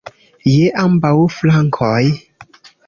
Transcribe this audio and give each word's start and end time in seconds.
Je 0.51 0.63
ambaŭ 0.85 1.13
flankoj! 1.37 2.03